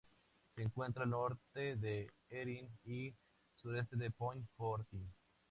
Se 0.55 0.63
encuentra 0.63 1.03
al 1.03 1.11
norte 1.11 1.75
de 1.75 2.09
Erin 2.27 2.67
y 2.85 3.09
al 3.09 3.15
sureste 3.55 3.95
de 3.97 4.09
Point 4.09 4.47
Fortin. 4.57 5.13